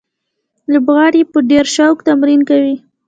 [0.71, 2.75] لوبغاړي په ډېر شوق تمرین کوي.